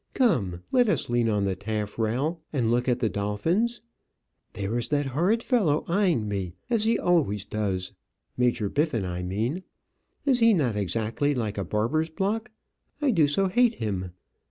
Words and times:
Come, 0.15 0.63
let 0.71 0.89
us 0.89 1.11
lean 1.11 1.29
on 1.29 1.43
the 1.43 1.55
taffrail, 1.55 2.41
and 2.51 2.71
look 2.71 2.87
at 2.87 2.97
the 3.01 3.07
dolphins. 3.07 3.81
There 4.53 4.75
is 4.79 4.87
that 4.89 5.05
horrid 5.05 5.43
fellow 5.43 5.83
eyeing 5.87 6.27
me, 6.27 6.53
as 6.71 6.85
he 6.85 6.97
always 6.97 7.45
does; 7.45 7.91
Major 8.35 8.67
Biffin, 8.67 9.05
I 9.05 9.21
mean. 9.21 9.61
Is 10.25 10.39
he 10.39 10.55
not 10.55 10.75
exactly 10.75 11.35
like 11.35 11.59
a 11.59 11.63
barber's 11.63 12.09
block? 12.09 12.49
I 12.99 13.11
do 13.11 13.27
so 13.27 13.47
hate 13.47 13.75
him!" 13.75 14.13